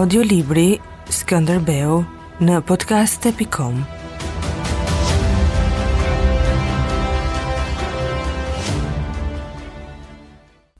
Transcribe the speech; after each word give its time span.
Audio 0.00 0.22
libri 0.24 0.78
në 2.40 2.54
podcast.com 2.64 3.82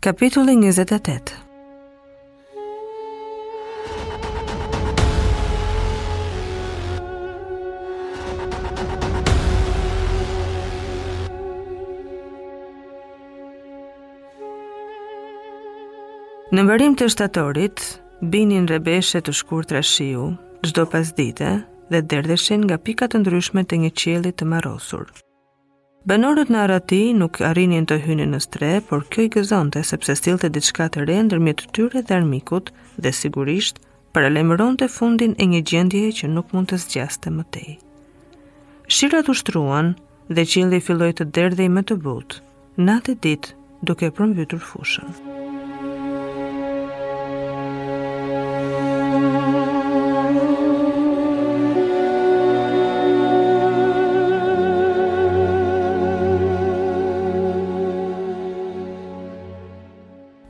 Kapitulli 0.06 0.54
28 0.62 1.36
Në 16.50 16.64
mbërim 16.64 16.96
të 16.96 17.10
shtatorit, 17.12 17.84
binin 18.28 18.66
rebeshe 18.68 19.20
të 19.24 19.32
shkur 19.34 19.64
të 19.66 19.78
rashiu, 19.78 20.26
gjdo 20.64 20.84
pas 20.92 21.12
dite 21.16 21.48
dhe 21.90 22.00
derdeshin 22.12 22.64
nga 22.66 22.76
pikat 22.78 23.14
të 23.14 23.20
ndryshme 23.22 23.62
të 23.64 23.78
një 23.84 23.90
qelit 24.02 24.36
të 24.40 24.44
marosur. 24.52 25.06
Benorët 26.08 26.48
në 26.52 26.58
arati 26.64 26.98
nuk 27.16 27.40
arinin 27.44 27.84
të 27.88 27.96
hynin 28.04 28.32
në 28.32 28.40
stre, 28.40 28.70
por 28.80 29.04
kjo 29.12 29.26
i 29.26 29.32
gëzonte 29.34 29.82
sepse 29.84 30.14
stilte 30.16 30.48
diçka 30.52 30.88
të 30.92 31.04
re 31.08 31.18
ndërmjet 31.26 31.60
të 31.62 31.70
tyre 31.76 32.02
dhe 32.02 32.16
armikut 32.20 32.70
dhe 32.98 33.12
sigurisht 33.12 33.80
paralemëron 34.16 34.76
të 34.80 34.88
fundin 34.88 35.34
e 35.40 35.48
një 35.52 35.60
gjendje 35.72 36.04
që 36.20 36.30
nuk 36.36 36.52
mund 36.54 36.72
të 36.72 36.80
zgjaste 36.84 37.32
mëtej. 37.34 37.76
Shirat 38.88 39.28
u 39.28 39.34
shtruan 39.36 39.92
dhe 40.28 40.44
qelit 40.50 40.84
filloj 40.86 41.12
të 41.20 41.28
derdhej 41.36 41.68
me 41.76 41.84
të 41.84 42.00
butë, 42.06 42.40
natë 42.88 43.12
e 43.16 43.20
ditë 43.28 43.56
duke 43.88 44.12
përmbytur 44.18 44.64
fushën. 44.72 45.38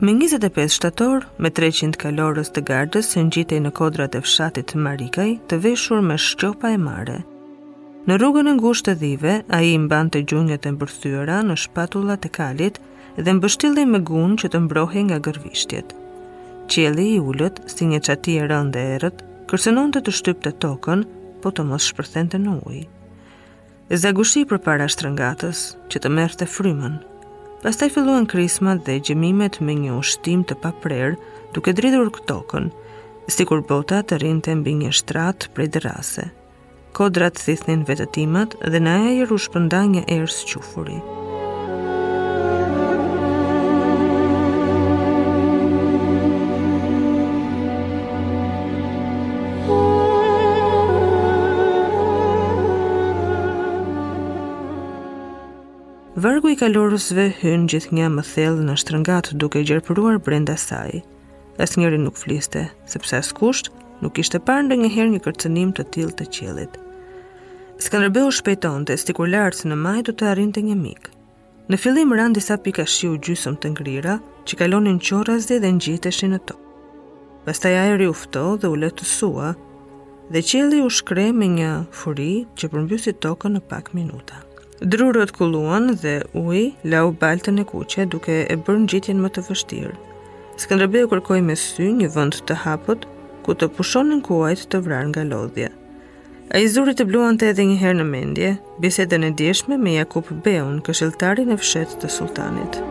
Me 0.03 0.11
25 0.13 0.71
shtator, 0.73 1.21
me 1.37 1.49
300 1.53 1.93
kalorës 2.01 2.49
të 2.55 2.63
gardës 2.65 3.11
se 3.13 3.21
në 3.21 3.57
në 3.65 3.71
kodrat 3.77 4.15
e 4.17 4.21
fshatit 4.25 4.73
Marikaj 4.73 5.35
të 5.49 5.59
veshur 5.63 6.01
me 6.01 6.15
shqopa 6.17 6.71
e 6.73 6.77
mare. 6.81 7.17
Në 8.09 8.13
rrugën 8.17 8.49
e 8.49 8.53
ngusht 8.57 8.85
të 8.87 8.93
dhive, 8.97 9.33
a 9.47 9.59
i 9.61 9.75
mban 9.77 10.09
të 10.09 10.19
gjungët 10.31 10.65
e 10.65 10.71
mbërthyra 10.73 11.37
në 11.45 11.55
shpatullat 11.65 12.19
të 12.23 12.29
kalit 12.39 12.79
dhe 13.19 13.31
mbështillin 13.37 13.91
me 13.93 13.99
gunë 14.09 14.39
që 14.41 14.47
të 14.55 14.59
mbrohe 14.65 15.01
nga 15.05 15.19
gërvishtjet. 15.29 15.93
Qeli 16.65 17.05
i 17.13 17.21
ullët, 17.27 17.61
si 17.69 17.85
një 17.91 18.01
qati 18.09 18.39
e 18.41 18.49
rëndë 18.49 18.81
e 18.81 18.95
erët, 18.97 19.21
kërsenon 19.53 19.93
të 19.93 19.99
të 20.07 20.15
shtyp 20.17 20.41
të 20.47 20.55
tokën, 20.65 21.05
po 21.45 21.53
të 21.53 21.61
mos 21.69 21.85
shpërthente 21.93 22.41
në 22.41 22.57
ujë. 22.65 22.83
Zagushi 24.01 24.47
për 24.49 24.63
para 24.65 24.89
shtrëngatës, 24.89 25.61
që 25.91 25.97
të 26.01 26.13
merte 26.17 26.49
frymën, 26.55 26.97
Pastaj 27.61 27.89
filluan 27.93 28.25
krismat 28.25 28.79
dhe 28.87 28.95
gjemimet 29.05 29.59
me 29.61 29.73
një 29.77 29.91
ushtim 30.01 30.41
të 30.49 30.55
paprerë 30.63 31.11
duke 31.53 31.73
dridhur 31.77 32.09
këtokën, 32.15 32.71
si 33.29 33.45
kur 33.45 33.61
bota 33.69 34.01
të 34.01 34.17
rinë 34.25 34.45
të 34.49 34.55
mbi 34.63 34.73
një 34.81 34.89
shtratë 35.01 35.53
prej 35.53 35.69
dërase. 35.77 36.25
Kodrat 36.97 37.37
të 37.37 37.45
thithnin 37.51 37.85
vetëtimat 37.91 38.57
dhe 38.65 38.81
në 38.89 38.97
e 39.13 39.29
u 39.39 39.41
pënda 39.57 39.85
një 39.95 40.07
ersë 40.21 40.53
qufurit. 40.55 41.17
Vargu 56.21 56.51
i 56.53 56.57
kalorësve 56.59 57.23
hynë 57.39 57.69
gjithë 57.71 57.95
një 57.97 58.07
më 58.15 58.23
thellë 58.29 58.63
në 58.65 58.73
shtrëngat 58.81 59.29
duke 59.41 59.61
gjerëpëruar 59.65 60.19
brenda 60.27 60.53
saj. 60.61 60.99
As 61.57 61.71
njëri 61.81 61.97
nuk 62.03 62.19
fliste, 62.19 62.61
sepse 62.85 63.15
as 63.23 63.29
kusht 63.39 63.71
nuk 64.03 64.19
ishte 64.21 64.37
parë 64.49 64.67
ndë 64.67 64.77
njëherë 64.83 65.11
një 65.15 65.21
kërcenim 65.25 65.71
të 65.77 65.85
tilë 65.95 66.13
të 66.19 66.27
qelit. 66.35 66.75
Skanderbeu 67.85 68.27
shpejton 68.37 68.85
të 68.85 68.99
stikur 69.01 69.31
lartë 69.33 69.71
në 69.71 69.79
maj 69.85 69.97
du 70.03 70.13
të 70.13 70.27
arinte 70.35 70.59
të 70.61 70.65
një 70.67 70.77
mikë. 70.83 71.15
Në 71.73 71.81
fillim 71.87 72.13
rënë 72.19 72.37
disa 72.37 72.59
pika 72.67 72.85
shiu 72.97 73.17
gjysëm 73.17 73.57
të 73.63 73.73
ngrira, 73.73 74.19
që 74.45 74.59
kalonin 74.61 75.01
qorazdi 75.09 75.57
dhe 75.65 75.73
njiteshin 75.79 76.35
në 76.37 76.41
tokë. 76.45 76.77
Pastaj 77.49 77.73
ajri 77.87 78.11
u 78.11 78.15
fto 78.23 78.45
dhe 78.61 78.69
u 78.69 78.77
letë 78.85 79.01
të 79.01 79.09
sua, 79.15 79.55
dhe 80.29 80.45
qeli 80.53 80.85
u 80.85 80.93
shkre 81.01 81.31
me 81.41 81.49
një 81.57 81.73
furi 82.03 82.33
që 82.57 82.73
përmbjusi 82.77 83.17
tokën 83.25 83.55
në 83.57 83.65
pak 83.73 83.95
minuta. 83.97 84.43
Drurët 84.81 85.29
kulluan 85.37 85.91
dhe 86.01 86.15
uj 86.33 86.59
lau 86.91 87.11
baltën 87.21 87.61
e 87.61 87.63
kuqe 87.71 88.05
duke 88.11 88.37
e 88.49 88.55
bërë 88.65 88.87
gjitjen 88.93 89.19
më 89.21 89.29
të 89.35 89.41
vështirë. 89.49 89.93
e 90.97 91.05
kërkoj 91.11 91.37
me 91.49 91.55
sy 91.55 91.87
një 91.99 92.07
vënd 92.15 92.33
të 92.47 92.55
hapët 92.63 93.05
ku 93.45 93.53
të 93.53 93.67
pushonin 93.77 94.21
kuajt 94.27 94.61
të 94.71 94.77
vrar 94.87 95.05
nga 95.09 95.23
lodhja. 95.31 95.69
A 96.53 96.57
i 96.57 96.67
zurit 96.67 96.97
të 96.97 97.05
bluan 97.13 97.37
të 97.37 97.45
edhe 97.51 97.67
njëherë 97.69 97.99
në 98.01 98.07
mendje, 98.13 98.51
bisedën 98.81 99.23
e 99.29 99.31
djeshme 99.39 99.77
me 99.77 99.91
Jakub 99.99 100.25
Beun, 100.45 100.81
këshiltarin 100.85 101.53
e 101.55 101.57
fshet 101.61 101.93
të 102.01 102.07
sultanit. 102.17 102.81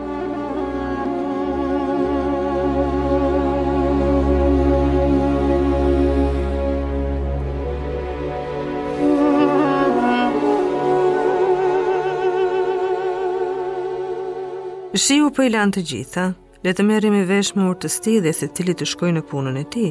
Shiu 14.91 15.29
për 15.29 15.37
po 15.39 15.43
i 15.47 15.51
lanë 15.53 15.71
të 15.77 15.81
gjitha, 15.87 16.23
le 16.67 16.71
të 16.75 16.83
merim 16.83 17.13
i 17.15 17.21
vesh 17.23 17.53
me 17.55 17.63
urtës 17.71 17.93
ti 18.03 18.17
dhe 18.19 18.33
se 18.35 18.49
tili 18.51 18.73
të 18.75 18.87
shkoj 18.91 19.11
në 19.17 19.21
punën 19.29 19.59
e 19.61 19.61
ti, 19.75 19.83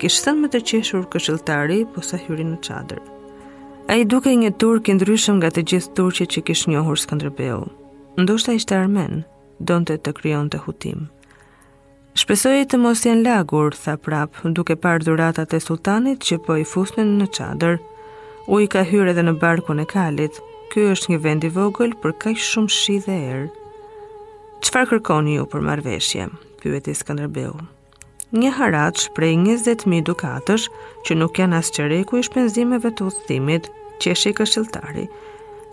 kishë 0.00 0.22
thënë 0.24 0.40
me 0.44 0.48
të 0.54 0.60
qeshur 0.70 1.02
këshiltari 1.12 1.76
po 1.92 2.00
sa 2.00 2.16
hyri 2.22 2.46
në 2.48 2.56
qadrë. 2.64 3.02
A 3.92 3.98
i 4.00 4.06
duke 4.08 4.32
një 4.40 4.54
turk 4.56 4.88
i 4.88 4.94
ndryshëm 4.96 5.42
nga 5.42 5.50
të 5.52 5.66
gjithë 5.72 5.92
turqe 6.00 6.24
që 6.32 6.44
kishë 6.48 6.72
njohur 6.72 6.96
Skanderbeu. 7.02 7.66
Ndoshta 8.16 8.56
ishte 8.56 8.76
armen, 8.78 9.18
donte 9.60 9.98
të 10.00 10.16
kryon 10.16 10.48
të 10.48 10.62
hutim. 10.64 11.04
Shpesoj 12.16 12.64
të 12.72 12.80
mos 12.86 13.04
jenë 13.04 13.26
lagur, 13.28 13.76
tha 13.76 13.98
prap, 14.00 14.40
duke 14.56 14.78
par 14.80 15.04
dhuratat 15.04 15.52
e 15.52 15.60
sultanit 15.60 16.24
që 16.24 16.40
po 16.48 16.56
i 16.56 16.64
fusnin 16.64 17.18
në 17.20 17.28
qadër. 17.36 17.76
U 18.48 18.64
i 18.64 18.66
ka 18.66 18.80
hyre 18.88 19.12
dhe 19.12 19.28
në 19.28 19.36
barku 19.44 19.76
e 19.76 19.84
kalit, 19.84 20.40
kjo 20.72 20.88
është 20.96 21.12
një 21.12 21.24
vendi 21.28 21.52
vogël 21.60 21.92
për 22.00 22.16
kaj 22.24 22.38
shumë 22.48 22.70
shi 22.80 23.00
dhe 23.04 23.22
erë. 23.34 23.57
Qëfar 24.66 24.88
kërkoni 24.90 25.36
ju 25.36 25.42
për 25.50 25.62
marveshje? 25.66 26.24
Pyet 26.62 26.88
i 26.90 26.94
Skanderbeu. 26.98 27.52
Një 28.34 28.48
haraq 28.56 29.04
prej 29.14 29.36
20.000 29.44 30.00
dukatësh 30.08 30.64
që 31.06 31.16
nuk 31.20 31.38
janë 31.38 31.60
as 31.60 31.70
qëreku 31.76 32.18
i 32.18 32.26
shpenzimeve 32.26 32.90
të 32.98 33.06
ustimit 33.10 33.68
që 34.02 34.16
e 34.30 34.32
këshiltari. 34.40 35.04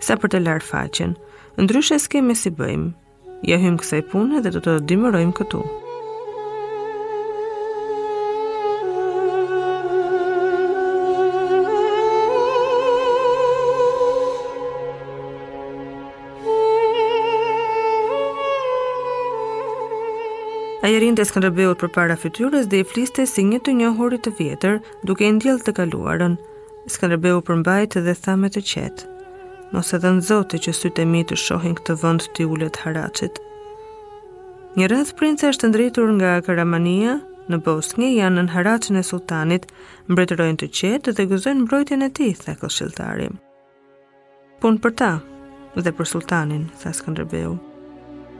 Sa 0.04 0.14
për 0.22 0.36
të 0.36 0.42
larë 0.44 0.66
faqen, 0.68 1.16
ndryshe 1.58 1.98
s'kemi 1.98 2.38
si 2.38 2.54
bëjmë, 2.54 2.94
jahim 3.50 3.80
kësaj 3.82 4.04
punë 4.14 4.44
dhe 4.46 4.54
do 4.58 4.62
të 4.68 4.78
dimërojmë 4.92 5.34
këtu. 5.42 5.64
A 20.86 20.90
i 20.94 21.00
rinë 21.02 21.16
të 21.18 21.24
skëndërbeut 21.26 21.80
për 21.82 21.90
para 21.90 22.14
fytyrës 22.14 22.68
dhe 22.70 22.84
i 22.84 22.84
fliste 22.86 23.24
si 23.26 23.42
një 23.42 23.58
të 23.66 23.72
horit 23.98 24.22
të 24.22 24.32
vjetër, 24.38 24.76
duke 25.08 25.26
i 25.26 25.32
ndjel 25.34 25.56
të 25.66 25.72
kaluarën. 25.78 26.36
Skëndërbeut 26.86 27.42
përmbajt 27.48 27.96
dhe 28.06 28.14
thame 28.22 28.46
të 28.54 28.62
qetë. 28.70 29.08
Mos 29.74 29.90
edhe 29.98 30.12
në 30.14 30.22
zote 30.28 30.60
që 30.62 30.76
sytë 30.78 31.02
e 31.02 31.08
mi 31.10 31.24
të 31.26 31.40
shohin 31.42 31.74
këtë 31.74 31.96
vënd 32.04 32.28
të 32.36 32.46
ullet 32.52 32.78
haracit. 32.84 33.42
Një 34.78 34.90
rëth 34.94 35.10
prince 35.18 35.50
është 35.50 35.72
ndritur 35.72 36.08
nga 36.20 36.36
Karamania, 36.46 37.18
në 37.50 37.56
Bosnjë 37.66 38.12
janë 38.20 38.46
në 38.46 38.54
haracin 38.54 39.02
e 39.02 39.06
sultanit, 39.10 39.66
mbretërojnë 40.06 40.60
të 40.62 40.70
qetë 40.80 41.16
dhe 41.18 41.26
gëzojnë 41.34 41.66
mbrojtjen 41.66 42.06
e 42.06 42.12
ti, 42.14 42.30
thekëll 42.46 42.76
shiltari. 42.78 43.26
Pun 44.62 44.78
për 44.86 44.94
ta, 45.02 45.12
dhe 45.74 45.90
për 45.98 46.14
sultanin, 46.14 46.68
tha 46.78 46.94
Skanderbeu 46.94 47.58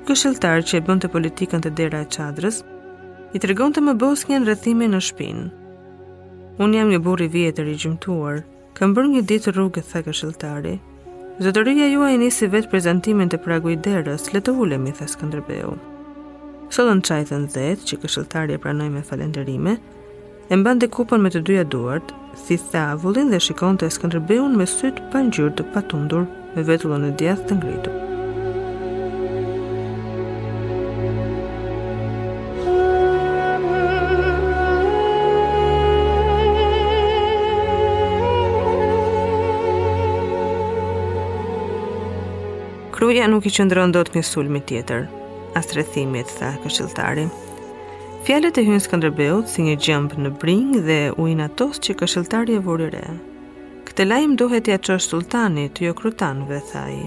këshiltar 0.07 0.63
që 0.69 0.79
e 0.79 0.83
bënd 0.87 1.03
të 1.03 1.09
politikën 1.13 1.63
të 1.65 1.73
dera 1.79 2.03
e 2.05 2.09
qadrës, 2.17 2.61
i 3.35 3.41
të 3.43 3.49
regon 3.51 3.73
të 3.75 3.83
më 3.83 3.95
bës 4.01 4.25
një 4.31 4.39
në 4.41 4.49
rëthimi 4.51 4.87
në 4.93 5.01
shpinë. 5.09 5.47
Unë 6.63 6.79
jam 6.79 6.93
një 6.93 7.01
buri 7.05 7.27
vjetër 7.35 7.67
i 7.73 7.75
gjymtuar, 7.83 8.45
kam 8.79 8.95
bërë 8.97 9.11
një 9.17 9.25
ditë 9.31 9.57
rrugë 9.57 9.83
të 9.89 10.05
këshiltari, 10.07 10.77
shiltari. 10.79 11.43
Zotëria 11.43 11.91
jua 11.91 12.13
i 12.15 12.21
nisi 12.23 12.49
vetë 12.53 12.71
prezentimin 12.73 13.33
të 13.33 13.43
pragu 13.45 13.75
i 13.75 13.81
derës, 13.89 14.31
le 14.33 14.41
të 14.41 14.55
ullem 14.63 14.87
i 14.89 14.95
thesë 14.99 15.21
këndërbeu. 15.25 15.75
Solën 16.77 17.03
qajtën 17.09 17.51
dhejtë 17.57 17.91
që 17.91 17.99
këshiltari 18.07 18.55
e 18.57 18.63
pranoj 18.63 18.89
me 18.95 19.05
falenderime, 19.11 19.77
e 20.49 20.55
mban 20.57 20.81
dhe 20.81 20.89
kupën 20.97 21.21
me 21.23 21.31
të 21.35 21.43
dyja 21.51 21.67
duart, 21.75 22.15
si 22.47 22.57
tha 22.71 22.87
avullin 22.95 23.33
dhe 23.35 23.43
shikon 23.43 23.77
të 23.81 23.91
e 23.91 24.41
me 24.57 24.67
sytë 24.77 25.11
pa 25.13 25.21
të 25.59 25.69
patundur 25.75 26.27
me 26.55 26.63
vetullon 26.63 27.11
e 27.11 27.15
djathë 27.21 27.49
të 27.49 27.55
ngritur. 27.61 28.03
Ja 43.17 43.25
nuk 43.33 43.47
i 43.49 43.49
qëndron 43.55 43.95
dot 43.95 44.11
një 44.13 44.21
sulmi 44.29 44.59
tjetër, 44.69 45.07
as 45.57 45.71
rrethimit 45.73 46.29
tha 46.37 46.51
këshilltari. 46.61 47.23
Fjalët 48.27 48.59
e 48.61 48.65
hyn 48.67 48.83
Skënderbeut 48.85 49.49
si 49.49 49.63
një 49.65 49.77
gjëmpë 49.87 50.21
në 50.25 50.33
bring 50.43 50.75
dhe 50.85 50.97
ujnë 51.25 51.47
atos 51.47 51.81
që 51.87 51.97
këshilltari 52.03 52.59
e 52.59 52.65
vuri 52.67 52.91
re. 52.93 53.05
Këtë 53.89 54.07
lajm 54.11 54.35
dohet 54.43 54.69
ja 54.69 54.77
çosh 54.89 55.09
sultanit, 55.15 55.81
jo 55.81 55.95
krutanëve, 55.97 56.59
tha 56.69 56.83
ai. 56.91 57.07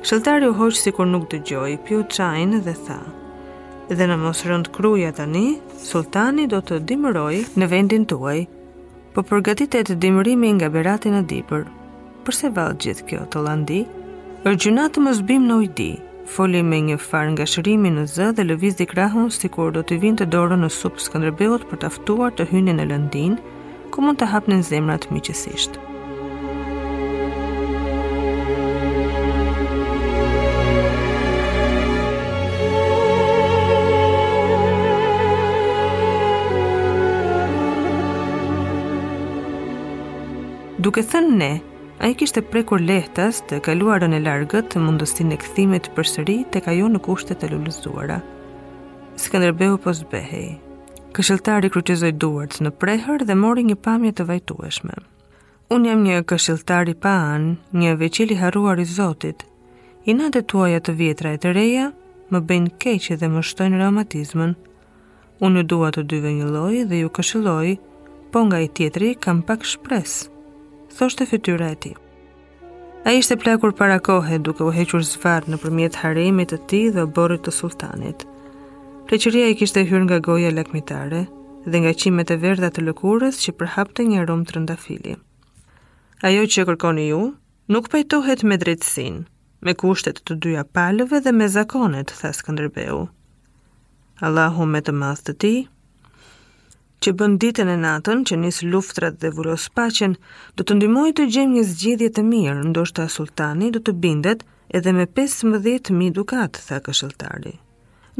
Këshilltari 0.00 0.50
u 0.50 0.56
hoq 0.58 0.74
sikur 0.80 1.06
nuk 1.06 1.28
dëgjoi, 1.30 1.76
piu 1.86 2.02
çajin 2.16 2.58
dhe 2.66 2.74
tha: 2.88 2.98
"Dhe 3.94 4.10
në 4.10 4.18
mos 4.24 4.42
rënd 4.50 4.72
kruja 4.74 5.14
tani, 5.20 5.60
sultani 5.78 6.48
do 6.50 6.58
të 6.60 6.82
dimëroj 6.90 7.44
në 7.58 7.70
vendin 7.76 8.08
tuaj." 8.10 8.40
Po 9.14 9.22
përgatitet 9.30 9.94
dimërimi 10.02 10.54
nga 10.58 10.68
beratin 10.78 11.22
e 11.22 11.22
dipër. 11.22 11.64
Përse 12.26 12.46
vallë 12.58 12.80
gjithë 12.82 13.06
kjo 13.12 13.22
tollandi? 13.30 13.82
landi? 13.84 13.99
Rëgjuna 14.40 14.86
të 14.88 15.00
më 15.04 15.10
zbim 15.18 15.42
në 15.46 15.56
ujdi, 15.60 15.86
foli 16.32 16.62
me 16.64 16.78
një 16.86 16.94
farë 17.06 17.32
nga 17.34 17.44
shërimi 17.54 17.90
në 17.92 18.04
zë 18.08 18.28
dhe 18.38 18.46
lëviz 18.46 18.78
di 18.78 18.86
krahun 18.88 19.26
si 19.36 19.50
kur 19.56 19.74
do 19.76 19.82
të 19.84 19.98
vinë 20.04 20.20
të 20.22 20.26
dorë 20.32 20.56
në 20.62 20.70
supë 20.78 21.04
Skëndrëbeut 21.04 21.66
për 21.68 21.82
taftuar 21.84 22.32
të 22.32 22.48
hyni 22.48 22.72
në 22.72 22.88
lëndin, 22.88 23.36
ku 23.92 24.00
mund 24.00 24.16
të 24.16 24.30
hapnin 24.32 24.64
zemrat 24.64 25.04
miqësisht. 25.12 25.76
Duke 40.80 41.04
thënë 41.12 41.36
ne, 41.42 41.52
A 42.00 42.08
i 42.08 42.14
kishte 42.16 42.40
prekur 42.42 42.80
lehtas 42.86 43.42
të 43.48 43.58
kaluarën 43.66 44.14
e 44.16 44.18
largët 44.24 44.70
të 44.72 44.80
mundostin 44.80 45.34
e 45.34 45.36
këthimit 45.40 45.90
për 45.96 46.08
sëri 46.10 46.36
të 46.54 46.62
kajo 46.64 46.86
në 46.92 47.00
kushtet 47.04 47.42
e 47.44 47.50
lullëzuara. 47.52 48.16
Skanderbeu 49.20 49.74
po 49.84 49.92
zbehej. 49.98 50.46
Këshiltari 51.12 51.68
kryqizoj 51.74 52.14
duart 52.24 52.56
në 52.64 52.72
prehër 52.80 53.26
dhe 53.28 53.36
mori 53.36 53.66
një 53.68 53.76
pamje 53.84 54.14
të 54.16 54.26
vajtueshme. 54.32 54.96
Unë 55.76 55.90
jam 55.92 56.06
një 56.06 56.22
këshiltari 56.32 56.96
pa 57.04 57.12
anë, 57.34 57.52
një 57.82 57.92
veqili 58.02 58.40
haruar 58.40 58.80
i 58.80 58.88
Zotit. 58.94 59.44
I 60.08 60.16
natë 60.22 60.46
tuaja 60.48 60.80
të 60.80 60.96
vjetra 61.02 61.34
e 61.36 61.42
të 61.44 61.52
reja, 61.60 61.90
më 62.32 62.40
bëjnë 62.48 62.72
keqe 62.80 63.20
dhe 63.20 63.28
më 63.36 63.44
shtojnë 63.50 63.84
reumatizmën. 63.84 64.56
Unë 65.44 65.56
ju 65.62 65.68
dua 65.74 65.92
të 65.92 66.08
dyve 66.14 66.32
një 66.40 66.48
loj 66.56 66.80
dhe 66.88 67.04
ju 67.04 67.12
këshiloj, 67.20 67.76
po 68.32 68.46
nga 68.48 68.64
i 68.64 68.72
tjetri 68.72 69.14
kam 69.20 69.44
pak 69.50 69.68
shpresë 69.74 70.39
thoshte 70.98 71.24
fytyra 71.30 71.68
e 71.70 71.76
ti. 71.84 71.92
A 73.06 73.10
ishte 73.18 73.34
plakur 73.42 73.72
para 73.76 73.98
kohe 74.08 74.38
duke 74.48 74.62
u 74.66 74.70
hequr 74.76 75.02
zvarë 75.12 75.50
në 75.52 75.58
përmjet 75.62 75.96
haremit 76.02 76.50
të 76.52 76.58
ti 76.72 76.80
dhe 76.94 77.04
borit 77.18 77.42
të 77.46 77.54
sultanit. 77.58 78.26
Pleqëria 79.08 79.48
i 79.50 79.56
kishte 79.60 79.84
hyrë 79.88 80.06
nga 80.08 80.18
goja 80.26 80.50
lakmitare 80.54 81.22
dhe 81.66 81.78
nga 81.84 81.94
qimet 82.02 82.30
e 82.34 82.38
verda 82.44 82.68
të 82.74 82.84
lëkurës 82.88 83.40
që 83.44 83.54
përhapte 83.60 84.04
një 84.10 84.26
rumë 84.28 84.48
të 84.50 84.56
rëndafili. 84.56 85.14
Ajo 86.28 86.44
që 86.52 86.66
kërkoni 86.68 87.06
ju, 87.08 87.22
nuk 87.72 87.88
pajtohet 87.92 88.44
me 88.50 88.60
drejtsin, 88.60 89.22
me 89.64 89.72
kushtet 89.82 90.20
të 90.26 90.36
dyja 90.44 90.64
palëve 90.76 91.22
dhe 91.26 91.32
me 91.40 91.48
zakonet, 91.56 92.12
thasë 92.22 92.46
këndërbeu. 92.46 93.00
Allahu 94.28 94.66
me 94.74 94.82
të 94.84 94.92
math 95.00 95.24
të 95.26 95.34
ti, 95.44 95.54
që 97.04 97.12
bën 97.18 97.34
ditën 97.42 97.68
e 97.72 97.76
natën 97.80 98.24
që 98.28 98.36
nis 98.42 98.58
luftrat 98.72 99.16
dhe 99.22 99.30
vuros 99.36 99.68
paqen, 99.76 100.16
do 100.58 100.64
të 100.66 100.76
ndihmoj 100.76 101.10
të 101.16 101.26
gjejmë 101.34 101.54
një 101.56 101.62
zgjidhje 101.70 102.08
të 102.16 102.24
mirë, 102.26 102.64
ndoshta 102.70 103.06
sultani 103.14 103.70
do 103.76 103.80
të 103.86 103.94
bindet 104.04 104.42
edhe 104.76 104.92
me 104.98 105.06
15000 105.20 106.10
dukat, 106.18 106.60
tha 106.66 106.80
këshilltari. 106.88 107.54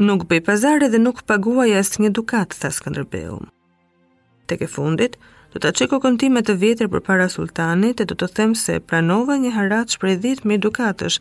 Nuk 0.07 0.25
bëj 0.31 0.41
pazar 0.49 0.81
dhe 0.89 1.01
nuk 1.05 1.21
paguaj 1.29 1.69
asnjë 1.83 2.07
një 2.07 2.13
dukat, 2.17 2.57
tha 2.61 2.71
Skënderbeu. 2.73 3.37
Tek 4.49 4.65
e 4.65 4.71
fundit, 4.75 5.17
do 5.53 5.61
ta 5.61 5.69
çeko 5.77 5.99
kontime 6.01 6.41
të 6.41 6.57
vjetër 6.63 6.89
përpara 6.95 7.29
sultanit 7.29 8.01
e 8.01 8.07
do 8.09 8.17
të 8.17 8.31
them 8.39 8.57
se 8.63 8.79
pranova 8.89 9.37
një 9.45 9.53
haraç 9.59 9.97
prej 10.01 10.17
10000 10.25 10.63
dukatësh 10.65 11.19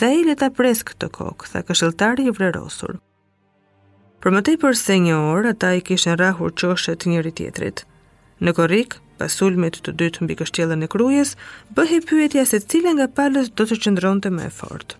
dhe 0.00 0.08
ai 0.14 0.24
le 0.30 0.38
ta 0.42 0.48
pres 0.58 0.80
këtë 0.90 1.12
kokë, 1.18 1.52
tha 1.52 1.66
këshilltari 1.68 2.26
i 2.30 2.34
vlerosur. 2.40 2.96
Për 4.22 4.30
më 4.30 4.40
tej 4.46 4.56
për 4.62 4.76
se 4.78 4.94
një 5.02 5.16
orë, 5.18 5.50
ata 5.50 5.68
i 5.74 5.80
kishen 5.82 6.14
rahur 6.20 6.52
qoshet 6.60 7.08
njëri 7.10 7.32
tjetrit. 7.38 7.80
Në 8.46 8.52
korik, 8.54 8.94
pas 9.18 9.34
sulmit 9.38 9.74
të 9.82 9.96
dytë 9.98 10.22
mbi 10.22 10.36
kështjelën 10.38 10.86
e 10.86 10.88
krujes, 10.92 11.32
bëhe 11.74 11.98
pyetja 12.06 12.44
se 12.46 12.60
cile 12.70 12.92
nga 12.94 13.08
palës 13.16 13.50
do 13.58 13.66
të 13.66 13.80
qëndron 13.82 14.20
të 14.22 14.30
me 14.36 14.46
efort. 14.46 14.94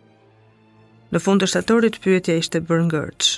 Në 1.14 1.22
fund 1.22 1.42
të 1.44 1.48
shtatorit, 1.52 2.00
pyetja 2.02 2.34
ishte 2.42 2.62
bërë 2.66 2.88
ngërç. 2.88 3.28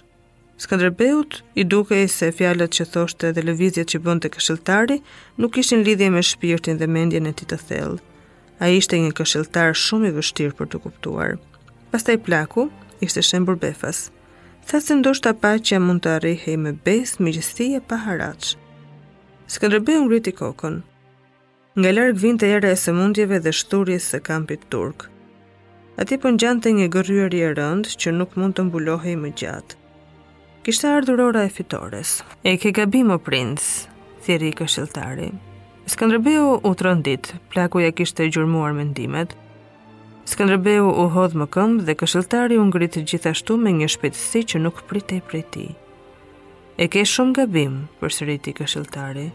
Skanderbeut 0.65 1.43
i 1.61 1.67
duke 1.69 2.01
i 2.01 2.09
se 2.17 2.31
fjalët 2.39 2.73
që 2.79 2.89
thoshte 2.95 3.35
dhe 3.37 3.45
lëvizjet 3.45 3.93
që 3.93 4.01
bënd 4.07 4.25
të 4.25 4.33
këshiltari 4.39 4.97
nuk 5.37 5.59
ishin 5.61 5.85
lidhje 5.85 6.09
me 6.17 6.25
shpirtin 6.31 6.81
dhe 6.81 6.89
mendjen 6.97 7.29
e 7.29 7.35
ti 7.37 7.45
të 7.51 7.61
thellë. 7.69 8.01
A 8.65 8.73
ishte 8.79 8.97
një 9.05 9.13
këshiltar 9.21 9.77
shumë 9.85 10.09
i 10.09 10.17
vështirë 10.17 10.57
për 10.63 10.71
të 10.73 10.83
kuptuar. 10.87 11.37
Pastaj 11.93 12.21
plaku, 12.31 12.71
ishte 13.05 13.21
shembur 13.33 13.59
sa 14.71 14.81
si 14.81 14.97
ndoshta 14.97 15.35
pa 15.41 15.53
që 15.69 15.77
mund 15.83 16.01
të 16.05 16.13
arrihe 16.19 16.55
me 16.59 16.71
besë, 16.87 17.21
miqësi 17.25 17.67
e 17.79 17.81
pa 17.89 17.99
haraq. 18.07 18.55
Skënderbeu 19.53 20.05
ngriti 20.07 20.33
kokën. 20.39 20.79
Nga 21.79 21.91
larg 21.95 22.19
vinte 22.23 22.49
era 22.49 22.71
e 22.73 22.93
mundjeve 22.99 23.39
dhe 23.45 23.53
shturjes 23.53 24.05
së 24.13 24.23
kampit 24.27 24.63
turk. 24.73 25.09
Ati 26.01 26.19
po 26.19 26.29
ngjante 26.29 26.73
një 26.73 26.87
gërryerje 26.95 27.43
e 27.49 27.53
rëndë 27.59 27.93
që 28.01 28.15
nuk 28.19 28.37
mund 28.39 28.57
të 28.57 28.63
mbulohej 28.67 29.17
më 29.25 29.31
gjatë. 29.41 29.77
Kishte 30.65 30.89
ardhur 30.89 31.21
ora 31.21 31.45
e 31.45 31.51
fitores. 31.53 32.23
E 32.43 32.57
ke 32.57 32.73
gabim 32.73 33.11
o 33.15 33.19
princ, 33.19 33.87
thiri 34.25 34.55
këshilltari. 34.57 35.29
Skënderbeu 35.93 36.61
u 36.65 36.73
trondit, 36.75 37.35
plaku 37.53 37.85
ja 37.85 37.93
kishte 37.93 38.31
gjurmuar 38.33 38.73
mendimet, 38.73 39.37
Skënderbeu 40.25 40.87
u 40.89 41.05
hodh 41.13 41.35
më 41.37 41.47
këmbë 41.55 41.85
dhe 41.87 41.95
këshilltari 42.01 42.57
u 42.59 42.63
ngrit 42.71 42.95
gjithashtu 43.11 43.57
me 43.61 43.73
një 43.77 43.89
shpejtësi 43.95 44.41
që 44.51 44.61
nuk 44.65 44.79
pritej 44.89 45.21
prej 45.29 45.43
tij. 45.53 45.73
E 46.83 46.87
ke 46.93 47.03
shumë 47.07 47.35
gabim, 47.39 47.75
përsëriti 48.01 48.55
këshilltari. 48.61 49.27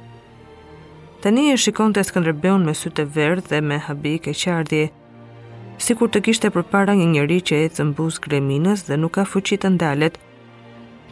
Tani 1.22 1.44
e 1.54 1.60
shikon 1.62 1.94
të 1.94 2.04
Skënderbeun 2.10 2.66
me 2.66 2.74
sytë 2.80 3.06
verdhë 3.16 3.48
dhe 3.52 3.60
me 3.70 3.78
habi 3.86 4.16
e 4.18 4.34
sikur 4.34 5.78
si 5.86 5.94
kur 5.98 6.10
të 6.12 6.20
kishte 6.26 6.50
për 6.56 6.64
para 6.74 6.92
një 7.00 7.06
njëri 7.14 7.38
që 7.50 7.56
e 7.66 7.68
të 7.76 7.84
mbuz 7.94 8.18
greminës 8.26 8.80
dhe 8.90 8.96
nuk 9.00 9.14
ka 9.18 9.24
fuqi 9.32 9.56
të 9.62 9.70
ndalet. 9.78 10.18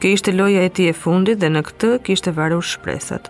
Kë 0.02 0.08
ishte 0.18 0.32
loja 0.36 0.62
e 0.64 0.70
ti 0.76 0.84
e 0.92 0.94
fundit 1.04 1.40
dhe 1.40 1.50
në 1.54 1.62
këtë 1.70 1.92
kishte 2.06 2.34
varur 2.38 2.66
shpresat. 2.68 3.30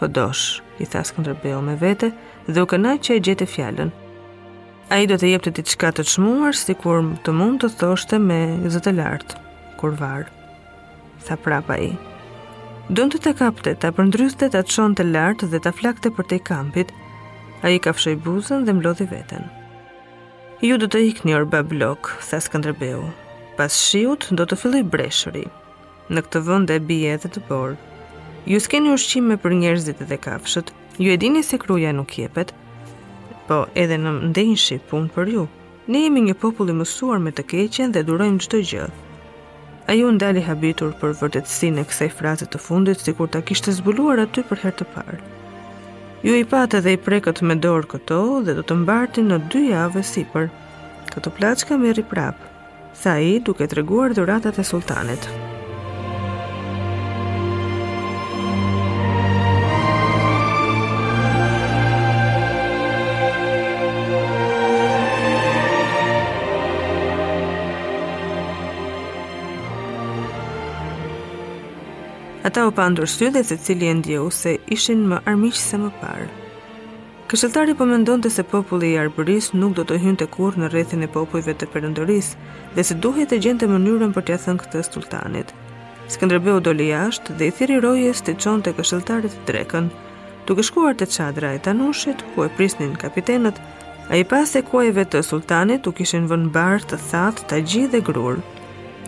Kodosh, 0.00 0.60
i 0.82 0.86
tha 0.90 1.04
këndërbeo 1.14 1.60
me 1.62 1.74
vete 1.78 2.10
dhe 2.52 2.60
u 2.64 2.66
këna 2.70 2.96
që 3.04 3.14
e 3.14 3.22
gjete 3.28 3.46
fjallën, 3.46 3.92
a 4.88 4.96
i 5.02 5.06
do 5.06 5.16
të 5.20 5.28
jepte 5.32 5.50
ti 5.52 5.62
qka 5.74 5.90
të 5.98 6.04
qmuar, 6.08 6.56
si 6.56 6.72
kur 6.82 7.02
të 7.26 7.32
mund 7.36 7.60
të 7.62 7.68
thoshte 7.80 8.16
me 8.24 8.38
zë 8.72 8.80
të 8.86 8.94
lartë, 8.96 9.36
kur 9.80 9.92
varë. 9.98 10.30
Tha 11.26 11.36
prapa 11.44 11.76
i. 11.84 11.90
Dëndë 12.88 13.18
të 13.18 13.18
të 13.26 13.32
kapte, 13.42 13.74
të 13.76 13.90
përndryste, 13.98 14.48
të 14.48 14.62
të 14.64 14.72
qonë 14.74 14.96
të 14.96 15.06
lartë 15.10 15.48
dhe 15.52 15.60
të 15.64 15.72
flakte 15.82 16.12
për 16.16 16.28
të 16.30 16.38
i 16.38 16.44
kampit, 16.50 16.94
a 17.62 17.68
i 17.74 17.80
ka 17.84 17.92
fshoj 17.98 18.14
buzën 18.24 18.64
dhe 18.64 18.74
mblodhi 18.78 19.08
veten. 19.12 19.44
Ju 20.64 20.78
do 20.80 20.88
të 20.90 21.02
ikni 21.10 21.36
orë 21.36 21.50
bab 21.52 21.68
blok, 21.70 22.14
tha 22.28 22.40
Skënderbeu. 22.40 23.02
Pas 23.58 23.74
shiut 23.90 24.30
do 24.38 24.46
të 24.48 24.56
filloj 24.62 24.82
breshëri. 24.94 25.44
Në 26.08 26.24
këtë 26.24 26.42
vend 26.48 26.72
e 26.72 26.78
bie 26.88 27.12
edhe 27.12 27.28
të 27.30 27.42
borë. 27.50 27.76
Ju 28.48 28.58
s'keni 28.64 28.88
ushqime 28.96 29.36
për 29.36 29.54
njerëzit 29.60 30.00
edhe 30.06 30.16
kafshët. 30.24 30.72
Ju 30.96 31.12
e 31.12 31.20
dini 31.20 31.42
se 31.44 31.58
kruja 31.62 31.92
nuk 31.92 32.16
jepet, 32.18 32.54
po 33.48 33.64
edhe 33.82 33.96
në 34.02 34.10
ndenjshi 34.30 34.76
punë 34.90 35.10
për 35.14 35.28
ju. 35.34 35.44
Ne 35.88 36.02
jemi 36.04 36.20
një 36.26 36.34
popull 36.42 36.68
i 36.72 36.76
mësuar 36.78 37.20
me 37.24 37.32
të 37.32 37.46
keqen 37.52 37.94
dhe 37.96 38.02
durojmë 38.08 38.44
çdo 38.44 38.60
gjë. 38.70 38.88
Ajo 39.92 40.10
ndali 40.12 40.42
habitur 40.44 40.90
për 41.00 41.14
vërtetësinë 41.22 41.80
e 41.82 41.86
kësaj 41.88 42.10
fratët 42.18 42.50
të 42.52 42.60
fundit, 42.60 43.00
sikur 43.04 43.30
ta 43.32 43.40
kishte 43.48 43.72
zbuluar 43.78 44.20
aty 44.26 44.44
për 44.50 44.60
herë 44.66 44.78
të 44.82 44.88
parë. 44.92 45.18
Ju 46.26 46.34
i 46.36 46.44
patë 46.52 46.82
dhe 46.84 46.96
i 46.96 47.00
prekët 47.08 47.40
me 47.46 47.56
dorë 47.64 47.88
këto 47.94 48.20
dhe 48.44 48.58
do 48.58 48.66
të 48.68 48.76
mbartin 48.82 49.32
në 49.32 49.40
dy 49.52 49.64
javë 49.72 50.04
sipër. 50.12 50.48
Këtë 51.14 51.32
plaçka 51.40 51.80
merri 51.80 52.04
prap, 52.10 52.42
sa 53.00 53.16
i 53.30 53.38
duke 53.40 53.70
treguar 53.72 54.12
dhuratat 54.18 54.60
e 54.60 54.68
sultanit. 54.76 55.30
Ata 72.48 72.66
u 72.66 72.70
pandur 72.72 73.06
dhe 73.18 73.42
se 73.44 73.56
cili 73.56 73.86
e 73.88 73.94
ndjehu 73.94 74.30
se 74.30 74.50
ishin 74.76 75.00
më 75.10 75.16
armiq 75.30 75.56
se 75.60 75.76
më 75.82 75.90
parë. 76.00 76.28
Këshilltari 77.28 77.74
po 77.76 77.84
mendonte 77.90 78.30
se 78.32 78.42
populli 78.52 78.92
i 78.94 78.98
Arbëris 79.02 79.46
nuk 79.60 79.72
do 79.76 79.82
të 79.84 79.96
hynte 80.02 80.26
kurrë 80.34 80.60
në 80.62 80.70
rrethin 80.72 81.02
e 81.04 81.10
popujve 81.16 81.52
të 81.60 81.68
përëndëris, 81.74 82.28
dhe 82.74 82.82
se 82.88 82.94
duhej 83.04 83.26
të 83.28 83.40
gjente 83.44 83.68
mënyrën 83.72 84.14
për 84.16 84.24
t'ia 84.30 84.38
thënë 84.46 84.62
këtë 84.62 84.82
sultanit. 84.88 85.52
Skënderbeu 86.14 86.62
doli 86.64 86.88
jashtë 86.94 87.36
dhe 87.38 87.48
i 87.48 87.54
thiri 87.58 87.76
rojës 87.84 88.24
të 88.24 88.38
çonte 88.46 88.72
këshilltarit 88.80 89.36
drekën. 89.50 89.92
Duke 90.48 90.62
shkuar 90.70 90.96
te 90.96 91.06
çadra 91.18 91.52
e 91.52 91.58
Tanushit, 91.68 92.24
ku 92.32 92.48
e 92.48 92.52
prisnin 92.56 92.94
kapitenët, 93.04 93.60
ai 94.08 94.24
pas 94.32 94.48
e 94.56 94.64
kuajve 94.70 95.04
të 95.04 95.20
sultanit 95.30 95.88
u 95.88 95.92
kishin 96.00 96.24
vënë 96.32 96.52
bar 96.56 96.80
të 96.88 96.96
that, 97.12 97.44
të 97.50 97.60
gjithë 97.72 97.96
dhe 97.98 98.06
grurë. 98.08 98.46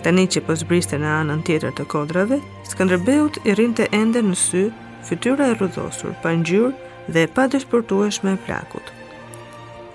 Tani 0.00 0.22
një 0.24 0.30
që 0.32 0.40
pëzbriste 0.48 0.96
po 0.96 1.02
në 1.02 1.08
anën 1.18 1.40
tjetër 1.44 1.74
të 1.76 1.84
kodrave, 1.92 2.38
Skanderbeut 2.68 3.34
i 3.44 3.52
rinë 3.58 3.76
të 3.76 3.86
ende 3.96 4.22
në 4.24 4.36
sy, 4.40 4.62
fytyra 5.06 5.48
e 5.52 5.56
rudhosur, 5.60 6.14
pa 6.22 6.30
njërë 6.32 6.72
dhe 7.16 7.24
pa 7.34 7.44
dëshpërtuesh 7.52 8.22
me 8.24 8.32
plakut. 8.46 8.86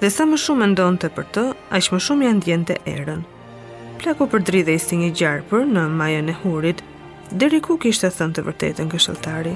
Dhe 0.03 0.09
sa 0.13 0.27
më 0.29 0.37
shumë 0.43 0.67
ndonë 0.75 1.01
të 1.05 1.09
për 1.17 1.25
të, 1.33 1.45
a 1.73 1.81
më 1.93 2.01
shumë 2.07 2.27
janë 2.27 2.41
ndjente 2.43 2.75
erën. 2.95 3.23
Plaku 4.03 4.27
për 4.35 4.41
dridhe 4.47 4.75
i 4.77 4.81
stingi 4.83 5.09
gjarëpër 5.17 5.65
në 5.73 5.87
majën 6.03 6.29
e 6.29 6.37
hurit, 6.43 6.83
dheri 7.33 7.61
ku 7.65 7.79
kishtë 7.81 8.11
të 8.11 8.17
thënë 8.19 8.35
të 8.37 8.45
vërtetën 8.51 8.91
kështëltari, 8.93 9.55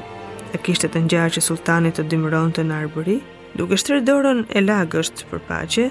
e 0.56 0.62
kishtë 0.66 0.90
të 0.96 1.06
njërë 1.10 1.36
që 1.38 1.46
sultanit 1.52 2.00
të 2.00 2.08
dimëron 2.16 2.56
të 2.58 2.66
në 2.72 2.82
arbëri, 2.88 3.20
duke 3.62 3.78
shtërë 3.84 4.02
dorën 4.10 4.42
e 4.58 4.66
lagështë 4.66 5.30
për 5.30 5.46
paqe, 5.52 5.88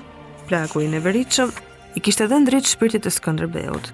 plaku 0.50 0.82
i 0.82 0.90
neveritshëm 0.96 1.54
i 1.98 2.02
kishte 2.02 2.26
dhënë 2.30 2.48
drejt 2.50 2.72
shpirtit 2.74 3.04
të 3.06 3.14
Skënderbeut 3.20 3.92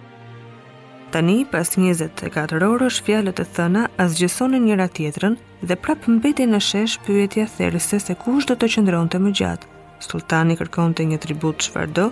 Tani, 1.15 1.45
pas 1.47 1.69
24 1.77 2.59
orë, 2.67 2.89
është 2.91 3.13
e 3.43 3.45
thëna 3.55 3.83
asgjësonin 4.05 4.65
njëra 4.67 4.89
tjetërën 4.97 5.35
dhe 5.69 5.77
prap 5.83 6.01
mbeti 6.15 6.45
në 6.51 6.59
shesh 6.69 6.97
pyetja 7.07 7.47
therëse 7.57 7.97
se 8.07 8.15
kush 8.23 8.47
do 8.51 8.55
të 8.59 8.67
qëndron 8.75 9.09
të 9.15 9.19
më 9.23 9.31
gjatë. 9.41 9.69
Sultani 10.09 10.57
kërkon 10.59 10.93
të 10.99 11.03
një 11.13 11.19
tribut 11.25 11.59
shvardo, 11.69 12.07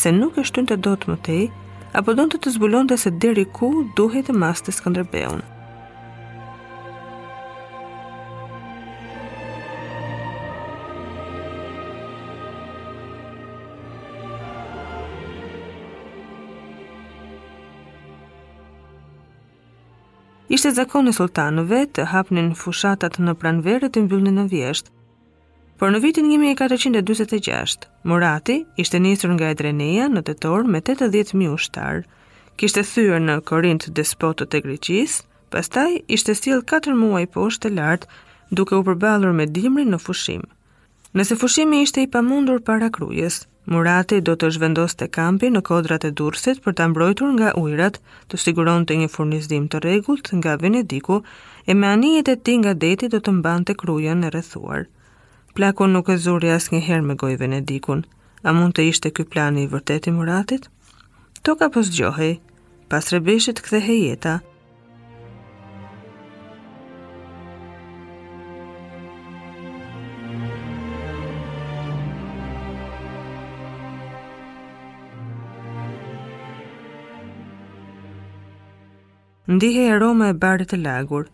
se 0.00 0.08
nuk 0.20 0.38
e 0.40 0.46
shtynte 0.48 0.76
të 0.80 0.84
do 0.88 0.94
të 0.96 1.06
mëtej, 1.12 1.44
apo 1.98 2.10
do 2.18 2.24
të 2.32 2.36
të 2.40 2.48
zbulon 2.56 2.86
dhe 2.88 2.96
se 3.04 3.10
diri 3.22 3.44
ku 3.60 3.68
duhet 3.96 4.32
e 4.32 4.38
maste 4.42 4.72
të 4.72 5.40
Ishte 20.50 20.70
zakon 20.74 21.06
e 21.06 21.12
sultanëve 21.14 21.80
të 21.96 22.04
hapnin 22.10 22.48
fushatat 22.60 23.20
në 23.22 23.36
pranverë 23.42 23.88
të 23.94 24.00
mbyllnin 24.02 24.40
në 24.40 24.44
vjesht. 24.54 24.88
Por 25.78 25.92
në 25.94 26.00
vitin 26.02 26.26
1446, 26.26 27.86
Murati 28.10 28.56
ishte 28.82 28.98
nisur 28.98 29.30
nga 29.36 29.52
Edreneja 29.54 30.08
në 30.14 30.24
tetor 30.26 30.66
me 30.66 30.80
80.000 30.82 31.46
ushtar. 31.54 32.00
Kishte 32.58 32.82
thyër 32.90 33.22
në 33.28 33.36
Korint 33.50 33.86
despotët 33.98 34.58
e 34.58 34.62
Greqisë, 34.66 35.22
pastaj 35.54 36.00
ishte 36.18 36.34
sill 36.40 36.64
4 36.74 36.98
muaj 36.98 37.22
poshtë 37.36 37.70
lart, 37.76 38.08
duke 38.50 38.74
u 38.74 38.82
përballur 38.90 39.30
me 39.32 39.46
dimrin 39.46 39.94
në 39.94 40.02
fushim. 40.02 40.42
Nëse 41.14 41.38
fushimi 41.38 41.84
ishte 41.86 42.02
i 42.02 42.10
pamundur 42.16 42.58
para 42.66 42.90
krujës, 42.98 43.44
Murati 43.70 44.16
do 44.26 44.32
të 44.34 44.48
zhvendoste 44.56 45.06
kampi 45.14 45.46
në 45.54 45.60
kodrat 45.68 46.04
e 46.06 46.08
Durrësit 46.20 46.58
për 46.64 46.74
ta 46.78 46.86
mbrojtur 46.90 47.28
nga 47.36 47.50
ujërat, 47.60 48.00
të 48.32 48.38
siguronte 48.44 48.96
një 48.98 49.06
furnizim 49.16 49.68
të 49.70 49.80
rregullt 49.84 50.30
nga 50.40 50.56
Venediku 50.62 51.20
e 51.70 51.76
me 51.82 51.92
anijet 51.96 52.28
e 52.32 52.36
tij 52.48 52.56
nga 52.64 52.72
deti 52.84 53.08
do 53.12 53.20
të 53.22 53.34
mbante 53.36 53.76
krujën 53.82 54.26
e 54.26 54.32
rrethuar. 54.34 54.82
Plakon 55.54 55.94
nuk 55.96 56.10
e 56.10 56.18
zuri 56.24 56.50
asnjëherë 56.56 57.06
me 57.12 57.18
gojë 57.22 57.38
Venedikun. 57.44 58.02
A 58.42 58.50
mund 58.58 58.74
të 58.74 58.88
ishte 58.90 59.12
ky 59.14 59.28
plani 59.34 59.62
i 59.62 59.70
vërteti 59.74 60.10
i 60.10 60.16
Muratit? 60.18 60.66
Toka 61.46 61.70
po 61.74 61.84
zgjohej. 61.86 62.32
Pas 62.90 63.12
rebeshit 63.14 63.62
kthehej 63.62 64.02
jeta, 64.08 64.34
ndihej 79.50 79.92
roma 80.00 80.26
e 80.30 80.34
bardhë 80.42 80.66
të 80.70 80.76
lagur. 80.84 81.24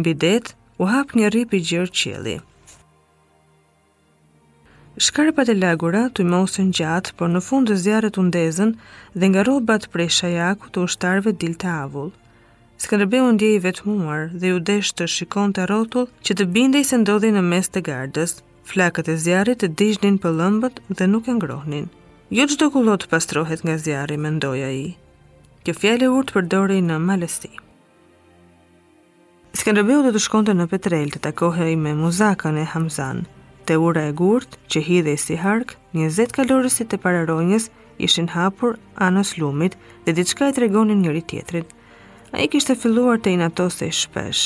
Mbi 0.00 0.12
det 0.24 0.52
u 0.80 0.86
hap 0.88 1.10
një 1.18 1.28
rrip 1.32 1.50
i 1.56 1.62
gjerë 1.70 1.92
qielli. 2.00 2.36
Shkarpat 5.06 5.50
e 5.52 5.56
lagura 5.58 6.06
të 6.16 6.24
mosën 6.32 6.70
gjatë, 6.78 7.12
por 7.18 7.28
në 7.34 7.42
fund 7.46 7.68
të 7.68 7.76
zjarët 7.82 8.14
të 8.16 8.22
ndezën 8.30 8.72
dhe 9.20 9.28
nga 9.32 9.42
robat 9.48 9.90
prej 9.92 10.08
shajaku 10.20 10.70
të 10.72 10.84
ushtarve 10.88 11.34
dil 11.42 11.54
të 11.60 11.68
avull. 11.84 12.12
unë 12.78 13.40
djejë 13.42 13.60
vetë 13.66 13.82
vetmuar 13.84 14.22
dhe 14.40 14.46
ju 14.54 14.58
desh 14.70 14.90
të 14.98 15.04
shikon 15.16 15.52
të 15.52 15.68
rotull 15.72 16.08
që 16.24 16.32
të 16.38 16.44
binde 16.56 16.78
i 16.80 16.88
se 16.90 16.96
ndodhi 17.02 17.30
në 17.36 17.42
mes 17.52 17.68
të 17.68 17.80
gardës, 17.90 18.32
flakët 18.70 19.08
e 19.12 19.16
zjarit 19.24 19.58
të 19.62 19.68
dishnin 19.80 20.16
për 20.22 20.32
lëmbët 20.40 20.76
dhe 20.96 21.04
nuk 21.12 21.28
e 21.28 21.36
ngrohnin. 21.36 21.86
Jo 22.38 22.44
qdo 22.48 22.70
kullot 22.74 23.02
kulot 23.02 23.10
pastrohet 23.12 23.60
nga 23.64 23.76
zjarri, 23.84 24.16
mendoja 24.16 24.70
i. 24.84 24.88
Kjo 25.64 25.72
fjale 25.80 26.06
urt 26.16 26.32
përdori 26.34 26.80
në 26.88 26.96
malestim. 27.08 27.58
Skënderbeu 29.56 30.02
do 30.04 30.10
të 30.12 30.20
shkonte 30.20 30.52
në 30.52 30.64
Petrel 30.68 31.08
të 31.14 31.20
takohej 31.30 31.78
me 31.80 31.94
muzakën 31.96 32.58
e 32.60 32.66
Hamzan. 32.74 33.22
Te 33.64 33.78
ura 33.80 34.02
e 34.10 34.12
gurt, 34.12 34.58
që 34.68 34.80
hidhej 34.86 35.14
si 35.22 35.36
hark, 35.40 35.70
20 35.96 36.32
kalorësit 36.36 36.92
e 36.92 36.98
pararonjës 37.00 37.68
ishin 38.06 38.28
hapur 38.34 38.74
anës 39.06 39.30
lumit 39.40 39.78
dhe 40.04 40.12
diçka 40.18 40.50
e 40.50 40.54
tregonin 40.58 40.98
njëri 41.06 41.22
tjetrit. 41.30 41.70
A 42.36 42.42
i 42.44 42.48
kishte 42.52 42.76
filluar 42.76 43.16
të 43.22 43.32
inatose 43.38 43.88
i 43.88 43.94
shpesh. 43.98 44.42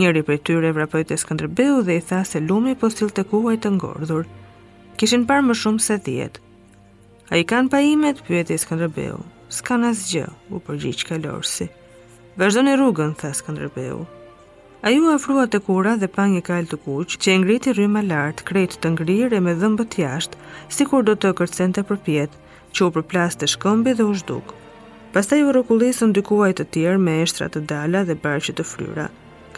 Njëri 0.00 0.24
për 0.26 0.40
tyre 0.48 0.72
vrapoi 0.80 1.04
te 1.06 1.18
Skanderbeu 1.22 1.78
dhe 1.86 2.00
i 2.00 2.04
tha 2.10 2.22
se 2.26 2.42
lumi 2.42 2.74
po 2.82 2.90
sillte 2.90 3.22
të 3.22 3.28
kuaj 3.30 3.56
të 3.62 3.72
ngordhur. 3.78 4.24
Kishin 4.98 5.28
par 5.30 5.44
më 5.46 5.54
shumë 5.62 5.84
se 5.86 6.00
djetë. 6.08 6.42
A 7.30 7.38
i 7.38 7.44
kanë 7.52 7.70
pa 7.70 7.78
imet, 7.94 8.24
pyet 8.26 8.50
Skanderbeu. 8.58 9.22
Ska 9.60 9.78
në 9.78 9.94
u 10.50 10.58
përgjith 10.66 11.06
kalorësi. 11.12 11.68
Vërzoni 12.42 12.74
rrugën, 12.80 13.14
tha 13.20 13.30
Skanderbeu. 13.36 14.02
A 14.82 14.90
ju 14.90 15.04
afrua 15.14 15.42
të 15.46 15.58
kura 15.66 15.90
dhe 16.00 16.08
pa 16.14 16.24
një 16.30 16.40
kalë 16.46 16.68
të 16.70 16.76
kuqë, 16.84 17.16
që 17.24 17.28
e 17.32 17.34
ngriti 17.42 17.72
rrima 17.76 18.00
lartë, 18.06 18.44
kretë 18.48 18.78
të 18.82 18.90
ngrirë 18.96 19.36
e 19.38 19.42
me 19.48 19.52
dhëmbët 19.60 19.94
jashtë, 20.00 20.40
si 20.76 20.86
kur 20.90 21.04
do 21.06 21.14
të 21.22 21.30
kërcen 21.40 21.74
të 21.76 21.84
përpjetë, 21.90 22.40
që 22.74 22.86
u 22.86 22.88
përplas 22.96 23.38
të 23.38 23.48
shkëmbi 23.52 23.94
dhe 24.00 24.08
u 24.10 24.16
shdukë. 24.22 24.56
Pasta 25.14 25.38
ju 25.38 25.54
rëkullisën 25.58 26.16
dy 26.16 26.24
kuaj 26.30 26.50
të 26.60 26.66
tjerë 26.78 27.02
me 27.04 27.14
eshtrat 27.26 27.54
të 27.54 27.62
dala 27.74 28.02
dhe 28.08 28.18
barqit 28.24 28.58
të 28.58 28.66
fryra. 28.72 29.06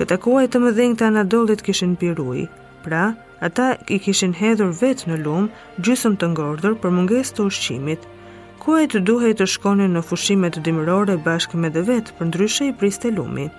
Këta 0.03 0.21
kuaj 0.27 0.45
të 0.53 0.61
më 0.67 0.75
të 0.83 1.07
anadolit 1.09 1.65
kishin 1.71 1.97
pirui, 2.03 2.45
pra, 2.85 3.05
ata 3.49 3.69
i 3.89 3.99
kishin 4.09 4.37
hedhur 4.43 4.77
vetë 4.85 5.09
në 5.13 5.17
lumë, 5.25 5.53
gjysëm 5.89 6.15
të 6.21 6.27
ngordër 6.37 6.75
për 6.85 6.91
munges 6.99 7.31
të 7.31 7.41
ushqimit. 7.49 8.05
Kuaj 8.67 8.87
të 8.93 8.99
duhej 9.09 9.33
të 9.41 9.47
shkonin 9.57 9.95
në 9.97 10.03
fushimet 10.11 10.61
dimërore 10.69 11.17
bashkë 11.31 11.61
me 11.65 11.71
dhe 11.79 11.83
vetë, 11.93 12.15
për 12.21 12.27
ndryshe 12.33 12.67
i 12.67 12.77
priste 12.85 13.09
lumit. 13.21 13.53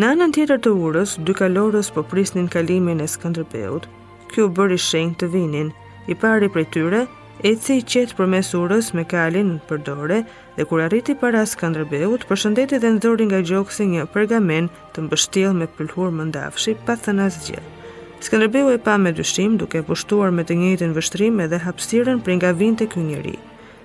Në 0.00 0.06
anën 0.14 0.30
tjetër 0.32 0.56
të 0.64 0.70
urës, 0.72 1.18
dy 1.20 1.34
kalorës 1.36 1.90
po 1.92 2.00
prisnin 2.08 2.46
kalimin 2.48 3.02
e 3.04 3.08
Skënderbeut. 3.12 3.84
Kjo 4.32 4.46
bëri 4.56 4.78
shenjë 4.80 5.18
të 5.20 5.26
vinin. 5.34 5.68
I 6.08 6.16
pari 6.16 6.48
prej 6.48 6.64
tyre 6.72 7.00
eci 7.44 7.76
i 7.76 7.82
qetë 7.84 8.16
për 8.16 8.30
mes 8.32 8.52
urës 8.56 8.88
me 8.96 9.04
kalin 9.04 9.50
përdore 9.68 10.22
dhe 10.56 10.66
kur 10.70 10.80
arriti 10.86 11.12
para 11.24 11.42
Skanderbeut, 11.44 12.24
përshëndeti 12.30 12.80
dhe 12.80 12.94
nëzori 12.96 13.28
nga 13.28 13.42
gjoksi 13.44 13.86
një 13.92 14.06
pergamen 14.16 14.72
të 14.94 15.04
mbështil 15.10 15.52
me 15.60 15.68
pëllhur 15.76 16.16
mëndafshi 16.22 16.72
pa 16.88 16.96
thënë 16.96 17.28
asgjë. 17.28 17.60
Skënderbeu 17.60 18.24
Skanderbeu 18.32 18.72
e 18.78 18.82
pa 18.88 18.96
me 18.96 19.12
dyshim 19.12 19.60
duke 19.60 19.84
pushtuar 19.90 20.32
me 20.32 20.40
të 20.48 20.56
njëjtën 20.62 20.96
vështrim 20.96 21.40
edhe 21.44 21.60
hapsiren 21.68 22.24
për 22.24 22.38
nga 22.40 22.56
vinte 22.64 22.88
kënjëri. 22.96 23.36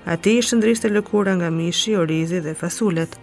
A 0.08 0.16
ti 0.16 0.40
ishtë 0.40 0.56
ndriste 0.62 0.88
lëkura 0.96 1.36
nga 1.42 1.52
mishi, 1.52 2.00
orizi 2.00 2.40
dhe 2.48 2.56
fasulet. 2.56 3.20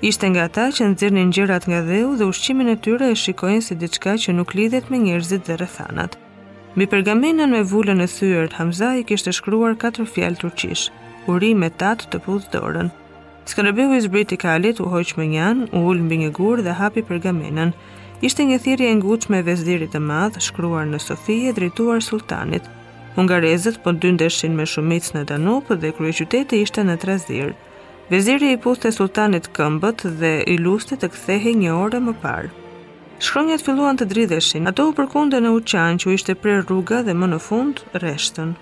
Ishte 0.00 0.26
nga 0.30 0.46
ta 0.46 0.68
që 0.70 0.94
nxirrnin 0.94 1.32
gjërat 1.34 1.64
nga 1.66 1.80
dheu 1.82 2.14
dhe 2.18 2.26
ushqimin 2.30 2.70
e 2.74 2.76
tyre 2.84 3.06
e 3.10 3.18
shikojnë 3.22 3.62
si 3.66 3.74
diçka 3.80 4.12
që 4.24 4.30
nuk 4.38 4.52
lidhet 4.54 4.90
me 4.90 4.98
njerëzit 5.02 5.42
dhe 5.48 5.56
rëthanat. 5.58 6.12
Mi 6.78 6.86
pergamenën 6.86 7.50
me 7.50 7.64
vullën 7.70 7.98
e 7.98 8.06
thyër, 8.06 8.46
Hamza 8.58 8.94
i 8.96 9.02
kishte 9.08 9.34
shkruar 9.34 9.74
4 9.82 10.06
fjalë 10.14 10.38
turqish, 10.42 10.84
uri 11.34 11.50
me 11.58 11.68
tatë 11.82 12.10
të 12.12 12.18
pudhë 12.26 12.50
dorën. 12.52 12.90
Skanderbeu 13.50 13.94
i 13.96 14.00
zbriti 14.06 14.38
kalit, 14.38 14.78
u 14.78 14.86
hoqë 14.92 15.18
me 15.18 15.26
njanë, 15.34 15.66
u 15.76 15.78
ullë 15.90 16.04
mbi 16.06 16.16
një 16.22 16.30
gurë 16.38 16.66
dhe 16.68 16.78
hapi 16.80 17.02
pergamenën. 17.10 17.74
Ishte 18.28 18.42
një 18.46 18.58
thirje 18.66 18.94
ngutë 19.02 19.30
me 19.34 19.42
vezirit 19.50 19.90
të 19.96 20.00
madhë, 20.10 20.44
shkruar 20.46 20.86
në 20.92 21.00
Sofie, 21.08 21.50
drituar 21.58 22.02
sultanit. 22.06 22.62
Hungarezët 23.18 23.82
po 23.82 23.90
dyndeshin 23.98 24.54
me 24.54 24.64
shumic 24.74 25.10
në 25.16 25.24
Danup 25.32 25.72
dhe 25.82 25.94
kryeqyteti 25.98 26.62
ishte 26.66 26.86
në 26.86 26.94
Trazirë. 27.04 27.56
Veziri 28.08 28.46
i 28.54 28.56
e 28.56 28.90
sultanit 28.90 29.48
këmbët 29.52 30.02
dhe 30.20 30.30
i 30.48 30.54
luste 30.66 30.96
të 30.96 31.08
kthehej 31.12 31.52
një 31.62 31.72
orë 31.78 31.98
më 32.04 32.14
parë. 32.22 32.48
Shkronjat 33.26 33.64
filluan 33.66 33.98
të 34.00 34.04
dridheshin, 34.12 34.68
ato 34.70 34.86
u 34.88 34.94
përkunde 35.00 35.38
në 35.44 35.50
uqan 35.58 36.00
që 36.00 36.14
ishte 36.14 36.34
prer 36.44 36.62
rruga 36.64 37.02
dhe 37.04 37.12
më 37.12 37.26
në 37.34 37.40
fund 37.48 37.82
reshtën. 38.04 38.54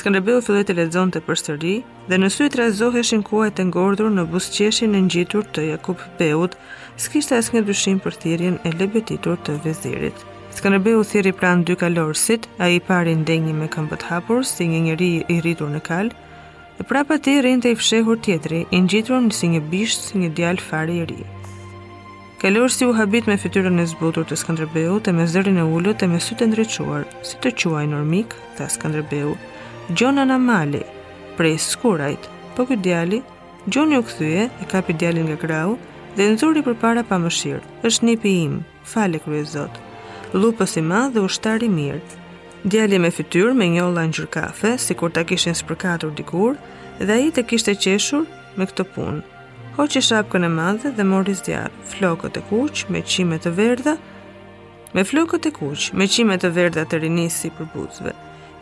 Skanderbeu 0.00 0.40
filloi 0.42 0.64
të 0.66 0.76
lexonte 0.80 1.20
të 1.22 1.26
përsëri 1.28 1.76
dhe 2.10 2.18
në 2.18 2.30
sy 2.38 2.50
razoheshin 2.58 3.22
kuaj 3.30 3.52
të 3.54 3.68
ngordur 3.70 4.10
në 4.18 4.24
busqeshin 4.34 4.98
e 4.98 5.04
ngjitur 5.06 5.46
të 5.54 5.68
Jakub 5.70 5.98
Beut, 6.18 6.58
s'kishte 7.04 7.38
një 7.54 7.62
dyshim 7.70 8.02
për 8.02 8.14
thirrjen 8.24 8.58
e 8.70 8.74
lebetitur 8.80 9.38
të 9.46 9.60
vezirit. 9.68 10.18
Skanderbeu 10.58 11.04
thirri 11.12 11.32
pranë 11.38 11.64
dy 11.70 11.74
kalorësit, 11.84 12.48
ai 12.66 12.72
i 12.76 12.80
parin 12.90 13.22
dengi 13.30 13.52
me 13.62 13.66
këmbët 13.78 14.02
hapur 14.10 14.42
si 14.52 14.64
një 14.74 14.80
njëri 14.88 15.12
i 15.34 15.36
rritur 15.44 15.70
në 15.76 15.82
kalë, 15.90 16.12
E 16.78 16.86
prapa 16.86 17.16
ti 17.18 17.34
rrinë 17.42 17.64
të 17.64 17.70
i 17.74 17.76
fshehur 17.78 18.20
tjetëri, 18.22 18.60
i 18.74 18.78
njitërën 18.84 19.24
në 19.28 19.34
si 19.34 19.48
një 19.52 19.60
bishtë, 19.70 20.04
si 20.06 20.20
një 20.22 20.28
djalë 20.38 20.62
fare 20.62 20.94
i 20.94 21.06
ri. 21.10 21.24
Kalorë 22.38 22.70
si 22.74 22.86
u 22.86 22.92
habit 22.94 23.26
me 23.26 23.34
fityrën 23.42 23.80
e 23.82 23.86
zbutur 23.92 24.22
të 24.30 24.38
Skanderbeu, 24.38 25.00
të 25.02 25.10
me 25.16 25.24
zërin 25.32 25.58
e 25.58 25.64
ullët, 25.74 25.98
të 25.98 26.08
me 26.12 26.20
sytë 26.22 26.46
ndryquar, 26.52 27.08
si 27.26 27.34
të 27.42 27.50
quaj 27.64 27.82
normik, 27.90 28.36
të 28.58 28.68
Skanderbeu, 28.76 29.34
gjonë 29.98 30.22
anamali, 30.26 30.84
prej 31.40 31.56
skurajt, 31.66 32.30
po 32.54 32.68
këtë 32.70 32.86
djali, 32.86 33.20
gjonë 33.66 33.94
një 33.94 33.98
u 33.98 34.06
këthyje, 34.10 34.46
e 34.62 34.70
kapi 34.70 34.94
djalin 35.02 35.26
nga 35.32 35.40
grau, 35.42 35.74
dhe 36.14 36.30
nëzuri 36.30 36.62
për 36.68 36.78
para 36.84 37.02
pa 37.10 37.18
mëshirë, 37.24 37.66
është 37.90 38.06
një 38.06 38.16
pijim, 38.22 38.54
fale 38.94 39.18
kërë 39.26 39.42
e 39.42 39.44
zotë, 39.56 39.84
lupës 40.38 40.78
i 40.78 40.86
madhë 40.92 41.16
dhe 41.16 41.26
ushtari 41.26 41.74
mirë, 41.74 42.20
djali 42.64 42.98
me 42.98 43.10
fytyrë 43.14 43.54
me 43.54 43.68
një 43.72 43.84
ollë 43.88 44.02
ngjyrkafe, 44.10 44.72
sikur 44.82 45.12
ta 45.14 45.22
kishin 45.28 45.54
spërkatur 45.56 46.10
dikur, 46.18 46.56
dhe 46.98 47.14
ai 47.14 47.28
të 47.34 47.44
kishte 47.50 47.74
qeshur 47.78 48.24
me 48.58 48.66
këtë 48.66 48.86
punë. 48.94 49.20
Hoqi 49.78 50.02
shapkën 50.02 50.44
e 50.44 50.50
madhe 50.50 50.90
dhe 50.96 51.04
mori 51.06 51.36
zjarr, 51.38 51.74
flokët 51.92 52.38
e 52.40 52.46
kuq 52.50 52.82
me 52.90 53.02
qime 53.06 53.38
të 53.38 53.52
verdha, 53.54 53.94
me 54.94 55.04
flokët 55.06 55.46
e 55.46 55.52
kuq, 55.54 55.86
me 55.94 56.08
qime 56.10 56.38
të 56.42 56.50
verdha 56.56 56.86
të 56.90 57.00
rinis 57.04 57.38
si 57.44 57.52
për 57.58 57.70
buzëve. 57.76 58.14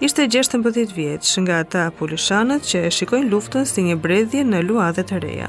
Ishte 0.04 0.26
16 0.28 0.92
vjeç 0.92 1.30
nga 1.40 1.62
ata 1.64 1.86
pulishanët 1.98 2.66
që 2.68 2.82
e 2.84 2.92
shikojnë 2.92 3.30
luftën 3.32 3.64
si 3.64 3.86
një 3.86 3.96
bredhje 4.04 4.44
në 4.44 4.60
luadhe 4.68 5.06
të 5.08 5.22
reja. 5.24 5.48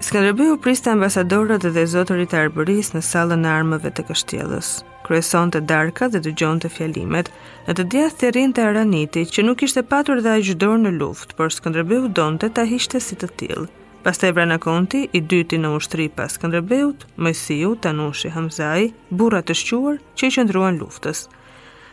Skënderbeu 0.00 0.54
prista 0.62 0.94
ambasadorët 0.94 1.66
dhe 1.74 1.84
zotërit 1.92 2.32
e 2.32 2.40
arbëris 2.46 2.94
në 2.94 3.02
sallën 3.04 3.44
e 3.44 3.50
armëve 3.60 3.92
të 3.92 4.06
kështjellës 4.08 4.72
kryeson 5.08 5.48
të 5.52 5.62
darka 5.70 6.08
dhe 6.12 6.20
të 6.24 6.34
gjonë 6.40 6.60
të 6.64 6.70
fjalimet, 6.74 7.30
në 7.66 7.74
të 7.78 7.84
djath 7.92 8.18
të 8.20 8.28
rin 8.36 8.50
të 8.54 8.66
araniti 8.72 9.22
që 9.32 9.44
nuk 9.46 9.62
ishte 9.64 9.80
patur 9.92 10.20
dhe 10.24 10.34
ajgjdor 10.36 10.76
në 10.84 10.90
luft, 11.00 11.32
por 11.38 11.54
Skëndrëbeu 11.54 12.10
donte 12.18 12.50
ta 12.52 12.64
hishte 12.68 13.00
si 13.00 13.16
të 13.16 13.30
tilë. 13.40 13.64
Pas 14.04 14.18
të 14.20 14.34
Konti, 14.64 15.08
i 15.12 15.20
dyti 15.20 15.56
në 15.58 15.72
ushtri 15.78 16.08
pas 16.16 16.36
Skëndrëbeut, 16.36 17.06
Mojësiu, 17.22 17.74
Tanushi, 17.82 18.28
Hamzaj, 18.36 18.90
burat 19.10 19.48
të 19.48 19.54
shquar 19.62 19.96
që 20.16 20.28
i 20.28 20.34
qëndruan 20.36 20.78
luftës. 20.82 21.24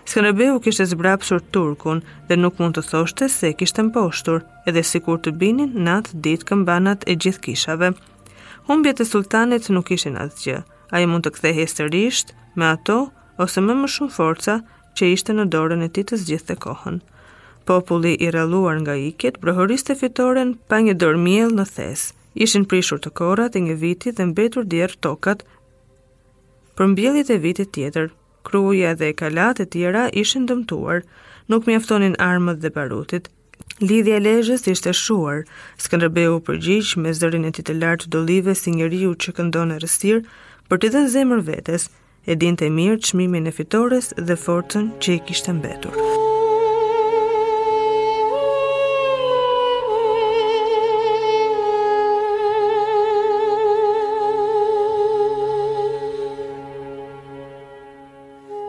Skëndrëbeu 0.10 0.60
kishte 0.62 0.86
zbrapsur 0.92 1.40
Turkun 1.54 2.04
dhe 2.28 2.36
nuk 2.38 2.60
mund 2.60 2.76
të 2.78 2.84
thoshte 2.90 3.30
se 3.38 3.52
kishte 3.58 3.82
mposhtur, 3.88 4.44
edhe 4.68 4.84
si 4.84 5.00
kur 5.00 5.18
të 5.24 5.32
binin 5.42 5.72
natë 5.88 6.20
ditë 6.26 6.48
këmbanat 6.52 7.08
e 7.12 7.16
gjithkishave. 7.22 7.92
Humbjet 8.68 9.02
e 9.02 9.08
sultanit 9.10 9.72
nuk 9.74 9.92
ishin 9.98 10.18
asgjë, 10.22 10.60
gjë, 10.62 10.64
a 10.94 11.00
i 11.02 11.08
mund 11.10 11.26
të 11.26 11.34
kthehe 11.36 11.66
sërrisht 11.70 12.34
me 12.56 12.68
ato 12.74 12.98
ose 13.46 13.64
me 13.66 13.76
më 13.78 13.90
shumë 13.96 14.16
forca 14.18 14.56
që 14.98 15.10
ishte 15.16 15.34
në 15.36 15.48
dorën 15.54 15.84
e 15.86 15.90
ti 15.96 16.04
të 16.08 16.20
zgjithë 16.24 16.48
të 16.52 16.58
kohën. 16.66 17.00
Populli 17.66 18.14
i 18.22 18.30
raluar 18.34 18.78
nga 18.84 18.94
ikjet, 19.02 19.40
brohoriste 19.42 19.96
fitoren 20.00 20.54
pa 20.70 20.78
një 20.86 20.94
dormiel 21.02 21.50
në 21.58 21.66
thesë. 21.76 22.14
Ishin 22.46 22.66
prishur 22.70 23.00
të 23.02 23.12
korat 23.18 23.56
e 23.56 23.62
një 23.66 23.76
viti 23.82 24.12
dhe 24.16 24.26
mbetur 24.30 24.66
djerë 24.72 25.00
tokat 25.06 25.44
për 26.76 26.88
mbjellit 26.94 27.30
e 27.32 27.38
vitit 27.44 27.72
tjetër. 27.76 28.10
Kruja 28.48 28.92
dhe 29.00 29.14
kalat 29.20 29.60
e 29.64 29.66
tjera 29.66 30.06
ishin 30.14 30.46
dëmtuar, 30.46 31.02
nuk 31.50 31.66
mjaftonin 31.68 32.14
aftonin 32.14 32.22
armët 32.30 32.62
dhe 32.64 32.74
barutit, 32.76 33.32
Lidhja 33.82 34.20
e 34.20 34.20
lejës 34.24 34.62
ishte 34.72 34.92
shuar, 34.96 35.42
s'kanë 35.84 36.06
rëbeu 36.08 36.38
përgjish 36.48 36.94
me 37.02 37.12
zërin 37.16 37.48
e 37.48 37.52
titelar 37.58 37.98
të 38.00 38.08
dolive 38.14 38.54
si 38.56 38.72
njeriu 38.72 39.14
që 39.20 39.32
këndon 39.36 39.74
e 39.76 39.80
për 40.70 40.78
të 40.84 40.90
dhënë 40.96 41.10
zemër 41.14 41.42
vetes, 41.48 41.90
e 42.26 42.36
dinte 42.42 42.68
mirë 42.74 43.00
çmimin 43.10 43.50
e 43.50 43.54
fitores 43.54 44.12
dhe 44.18 44.38
forcën 44.46 44.88
që 45.02 45.16
i 45.18 45.26
kishte 45.28 45.54
mbetur. 45.60 45.98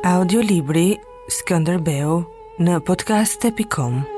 Audiolibri 0.07 0.89
Skënderbeu 1.37 2.21
në 2.67 2.77
podcast.com 2.89 4.16